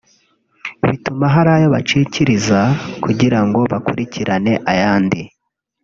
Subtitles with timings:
[0.85, 2.59] bituma hari ayo bacikiriza
[3.03, 5.21] kugira ngo bakurikirane ayandi